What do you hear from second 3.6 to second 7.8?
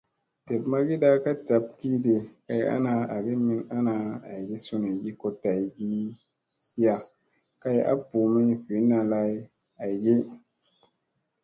ana aygi sunuygi ko tay giya kay